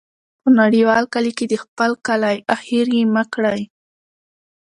[0.41, 3.61] په نړیوال کلي کې د خپل کلی، اخر یې مه کړې.